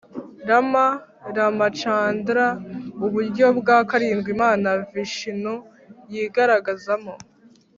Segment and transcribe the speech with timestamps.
[0.47, 0.85] rama,
[1.35, 2.47] ramacandara:
[3.05, 5.53] uburyo bwa karindwi imana vishinu
[6.13, 7.13] yigaragazamo.